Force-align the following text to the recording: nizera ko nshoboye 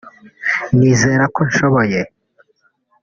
nizera 0.77 1.23
ko 1.35 1.39
nshoboye 1.49 1.99